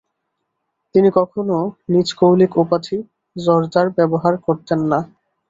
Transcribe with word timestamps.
তিনি 0.95 1.09
কখনো 1.15 1.57
নিজ 1.89 2.07
কৌলিক 2.13 2.51
উপাধি 2.57 2.97
জরদার 3.35 3.87
ব্যবহার 3.97 4.33
করতেন 4.45 4.79
না। 4.91 4.99